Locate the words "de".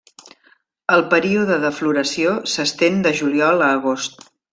1.65-1.71, 3.09-3.13